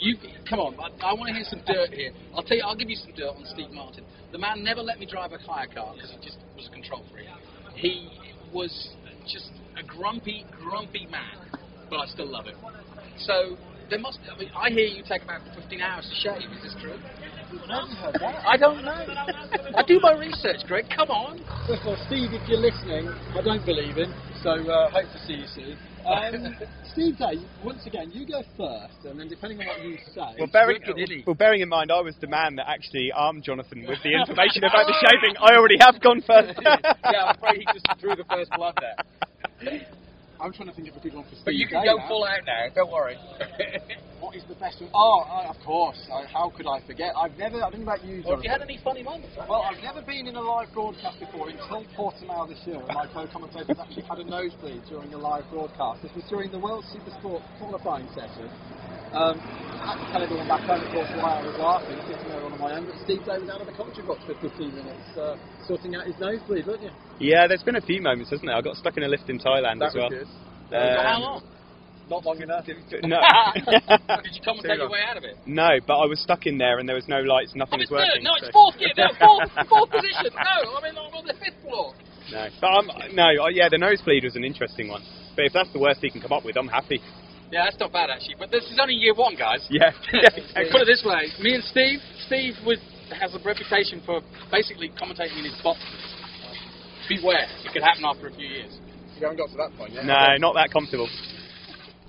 You 0.00 0.16
come 0.50 0.58
on, 0.58 0.74
I, 0.74 1.10
I 1.10 1.14
want 1.14 1.28
to 1.28 1.34
hear 1.34 1.44
some 1.44 1.62
dirt 1.64 1.90
here. 1.94 2.10
I'll 2.34 2.42
tell 2.42 2.56
you, 2.56 2.64
I'll 2.66 2.74
give 2.74 2.90
you 2.90 2.96
some 2.96 3.12
dirt 3.14 3.36
on 3.36 3.44
Steve 3.54 3.70
Martin. 3.70 4.04
The 4.32 4.38
man 4.38 4.64
never 4.64 4.80
let 4.82 4.98
me 4.98 5.06
drive 5.06 5.30
a 5.32 5.38
hire 5.38 5.68
car 5.68 5.94
because 5.94 6.10
he 6.10 6.16
just 6.26 6.38
was 6.56 6.66
a 6.66 6.72
control 6.72 7.04
freak. 7.12 7.26
He 7.76 8.10
was 8.52 8.90
just 9.30 9.50
a 9.78 9.84
grumpy, 9.86 10.44
grumpy 10.50 11.06
man, 11.06 11.54
but 11.88 12.00
I 12.00 12.06
still 12.06 12.26
love 12.26 12.46
him. 12.46 12.56
So 13.18 13.56
there 13.90 14.00
must. 14.00 14.18
I 14.26 14.36
mean, 14.36 14.50
I 14.56 14.70
hear 14.70 14.86
you 14.86 15.04
take 15.08 15.22
about 15.22 15.42
15 15.54 15.80
hours 15.80 16.10
to 16.10 16.16
shave. 16.18 16.50
Is 16.50 16.62
this 16.62 16.74
true? 16.82 16.98
I 17.70 18.56
don't 18.56 18.84
know. 18.84 19.06
I 19.76 19.82
do 19.86 20.00
my 20.00 20.12
research, 20.12 20.66
Greg. 20.66 20.86
Come 20.94 21.10
on. 21.10 21.38
First 21.66 21.82
of 21.82 21.88
all, 21.88 21.98
Steve, 22.06 22.32
if 22.32 22.48
you're 22.48 22.58
listening, 22.58 23.08
I 23.36 23.42
don't 23.42 23.64
believe 23.64 23.96
him, 23.96 24.14
so 24.42 24.50
uh, 24.50 24.90
hope 24.90 25.10
to 25.12 25.18
see 25.26 25.34
you 25.34 25.46
soon. 25.46 25.76
Um, 26.06 26.56
Steve 26.92 27.18
Day, 27.18 27.36
once 27.62 27.84
again, 27.86 28.10
you 28.12 28.26
go 28.26 28.42
first, 28.56 29.04
and 29.04 29.20
then 29.20 29.28
depending 29.28 29.60
on 29.60 29.66
what 29.66 29.84
you 29.84 29.98
say. 30.14 30.38
Well, 30.38 30.48
bearing, 30.50 30.80
wicked, 30.80 30.98
isn't 30.98 31.16
he? 31.18 31.24
well, 31.26 31.34
bearing 31.34 31.60
in 31.60 31.68
mind, 31.68 31.92
I 31.92 32.00
was 32.00 32.14
the 32.20 32.26
man 32.26 32.56
that 32.56 32.68
actually 32.68 33.12
armed 33.14 33.44
Jonathan 33.44 33.84
with 33.86 34.02
the 34.02 34.14
information 34.16 34.64
about 34.64 34.86
the 34.86 34.96
shaving. 35.04 35.36
I 35.36 35.56
already 35.56 35.76
have 35.80 36.00
gone 36.00 36.22
first. 36.26 36.58
yeah, 36.62 37.24
I'm 37.26 37.36
afraid 37.36 37.58
he 37.58 37.66
just 37.72 37.86
threw 38.00 38.16
the 38.16 38.24
first 38.24 38.50
blood 38.56 38.78
there. 38.80 39.84
I'm 40.40 40.52
trying 40.52 40.68
to 40.68 40.74
think 40.74 40.88
of 40.88 40.96
a 40.96 41.00
good 41.00 41.14
one 41.14 41.24
for 41.24 41.34
Steve 41.34 41.44
But 41.44 41.54
you 41.54 41.66
can 41.66 41.82
Day 41.82 41.88
go 41.88 41.96
now. 41.96 42.08
full 42.08 42.24
out 42.24 42.46
now. 42.46 42.66
Don't 42.74 42.92
worry. 42.92 43.16
What 44.20 44.34
is 44.34 44.42
the 44.48 44.56
best 44.56 44.80
one? 44.82 44.90
Oh, 44.92 45.22
uh, 45.30 45.48
of 45.48 45.56
course. 45.64 45.96
Uh, 46.10 46.26
how 46.26 46.50
could 46.50 46.66
I 46.66 46.84
forget? 46.84 47.14
I've 47.16 47.38
never, 47.38 47.62
I 47.62 47.70
don't 47.70 47.86
know 47.86 47.94
about 47.94 48.04
you, 48.04 48.22
Or 48.26 48.36
if 48.36 48.44
you 48.44 48.50
had 48.50 48.62
any 48.62 48.78
funny 48.82 49.02
moments. 49.02 49.36
Well, 49.48 49.62
I've 49.62 49.80
never 49.82 50.02
been 50.02 50.26
in 50.26 50.34
a 50.34 50.40
live 50.40 50.68
broadcast 50.74 51.20
before 51.20 51.48
until 51.48 51.86
Portimao 51.96 52.48
this 52.48 52.58
year, 52.66 52.76
and 52.82 52.92
my 52.92 53.06
co-commentators 53.06 53.78
actually 53.78 54.02
had 54.02 54.18
a 54.18 54.24
nosebleed 54.24 54.82
during 54.88 55.14
a 55.14 55.18
live 55.18 55.44
broadcast. 55.50 56.02
This 56.02 56.12
was 56.14 56.24
during 56.28 56.50
the 56.50 56.58
World 56.58 56.84
Supersport 56.92 57.42
qualifying 57.58 58.08
session. 58.08 58.50
Um, 59.12 59.40
I 59.40 59.94
had 59.94 60.04
to 60.04 60.06
tell 60.12 60.22
everyone 60.22 60.48
back 60.48 60.60
home, 60.68 60.84
of 60.84 60.90
course, 60.92 61.08
why 61.16 61.40
I 61.40 61.42
was 61.46 61.56
laughing, 61.56 61.96
sitting 62.04 62.28
there 62.28 62.44
on 62.44 62.52
my 62.60 62.76
own, 62.76 62.84
but 62.84 62.96
Steve 63.04 63.24
Day 63.24 63.38
was 63.40 63.48
out 63.48 63.60
of 63.62 63.66
the 63.66 63.72
commentary 63.72 64.06
box 64.06 64.20
for 64.28 64.34
15 64.36 64.74
minutes, 64.74 65.08
uh, 65.16 65.36
sorting 65.66 65.96
out 65.96 66.04
his 66.04 66.16
nosebleed, 66.20 66.66
wasn't 66.66 66.92
you? 66.92 66.92
yeah, 67.18 67.46
there's 67.48 67.62
been 67.62 67.76
a 67.76 67.84
few 67.84 68.02
moments, 68.02 68.28
hasn't 68.30 68.46
there? 68.46 68.56
I 68.56 68.60
got 68.60 68.76
stuck 68.76 68.96
in 68.96 69.02
a 69.04 69.08
lift 69.08 69.30
in 69.30 69.38
Thailand 69.38 69.80
as 69.80 69.94
well. 69.94 70.10
For 70.10 70.76
how 70.76 71.16
Um, 71.16 71.22
long? 71.22 71.42
Not 72.10 72.24
long 72.24 72.40
enough. 72.40 72.64
No. 73.04 73.20
Did 74.24 74.32
you 74.32 74.42
come 74.44 74.56
and 74.60 74.64
take 74.64 74.76
your 74.80 74.88
way 74.90 75.00
out 75.08 75.16
of 75.16 75.24
it? 75.24 75.36
no, 75.46 75.68
but 75.86 75.96
I 76.00 76.06
was 76.06 76.20
stuck 76.20 76.46
in 76.46 76.56
there 76.58 76.78
and 76.78 76.88
there 76.88 76.96
was 76.96 77.08
no 77.08 77.20
lights, 77.20 77.54
nothing 77.54 77.80
was 77.80 77.90
working. 77.90 78.24
No, 78.24 78.32
it's 78.40 78.48
fourth 78.52 78.76
gear. 78.78 78.92
No, 78.96 79.08
fourth, 79.20 79.48
fourth 79.68 79.90
position. 79.90 80.32
No, 80.36 80.76
I'm 80.76 80.84
in 80.84 80.96
I'm 80.96 81.12
on 81.14 81.24
the 81.26 81.34
fifth 81.34 81.60
floor. 81.64 81.94
No, 82.32 82.48
but 82.60 83.12
no, 83.14 83.28
uh, 83.44 83.48
yeah, 83.48 83.68
the 83.70 83.78
nosebleed 83.78 84.24
was 84.24 84.36
an 84.36 84.44
interesting 84.44 84.88
one. 84.88 85.02
But 85.36 85.46
if 85.46 85.52
that's 85.52 85.72
the 85.72 85.78
worst 85.78 86.00
he 86.00 86.10
can 86.10 86.20
come 86.20 86.32
up 86.32 86.44
with, 86.44 86.56
I'm 86.56 86.68
happy. 86.68 87.00
Yeah, 87.50 87.64
that's 87.64 87.80
not 87.80 87.92
bad 87.92 88.10
actually. 88.10 88.36
But 88.38 88.50
this 88.50 88.64
is 88.64 88.78
only 88.80 88.94
year 88.94 89.14
one, 89.14 89.34
guys. 89.34 89.64
Yeah, 89.70 89.92
yeah, 90.12 90.28
exactly. 90.36 90.68
Put 90.70 90.82
it 90.82 90.88
this 90.88 91.02
way: 91.04 91.32
me 91.40 91.54
and 91.54 91.64
Steve. 91.64 92.00
Steve 92.26 92.54
was, 92.66 92.78
has 93.08 93.32
a 93.34 93.40
reputation 93.40 94.02
for 94.04 94.20
basically 94.52 94.92
commentating 94.92 95.38
in 95.40 95.44
his 95.48 95.56
boxes. 95.64 95.88
Beware, 97.08 97.48
it 97.64 97.72
could 97.72 97.82
happen 97.82 98.04
after 98.04 98.28
a 98.28 98.34
few 98.36 98.46
years. 98.46 98.76
You 99.16 99.24
haven't 99.24 99.40
got 99.40 99.48
to 99.48 99.56
that 99.56 99.72
point 99.80 99.96
yet. 99.96 100.04
No, 100.04 100.36
not 100.36 100.52
that 100.54 100.68
comfortable. 100.70 101.08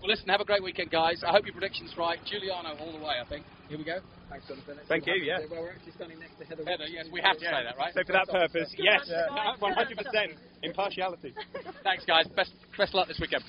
Well, 0.03 0.11
listen, 0.11 0.27
have 0.27 0.41
a 0.41 0.45
great 0.45 0.63
weekend, 0.63 0.91
guys. 0.91 1.23
I 1.25 1.31
hope 1.31 1.45
your 1.45 1.53
prediction's 1.53 1.95
right. 1.97 2.19
Giugliano 2.27 2.79
all 2.79 2.91
the 2.91 3.03
way, 3.03 3.15
I 3.19 3.27
think. 3.27 3.45
Here 3.67 3.77
we 3.77 3.83
go. 3.83 3.99
Thanks, 4.29 4.47
Jonathan. 4.47 4.77
It's 4.79 4.87
Thank 4.87 5.07
you, 5.07 5.15
yeah. 5.23 5.39
Well, 5.49 5.61
we're 5.63 5.71
actually 5.71 5.91
standing 5.93 6.19
next 6.19 6.37
to 6.39 6.45
Heather. 6.45 6.63
Heather, 6.67 6.87
yes, 6.87 7.07
we 7.11 7.19
have 7.21 7.35
to 7.39 7.43
say 7.43 7.63
that, 7.63 7.77
right? 7.77 7.93
So 7.93 8.03
for 8.05 8.13
that 8.13 8.27
purpose, 8.27 8.75
yes, 8.77 9.07
Yeah. 9.07 9.27
100% 9.61 10.35
impartiality. 10.63 11.33
Thanks, 11.83 12.05
guys. 12.05 12.27
Best, 12.35 12.51
best 12.77 12.93
luck 12.93 13.07
this 13.07 13.19
weekend. 13.19 13.43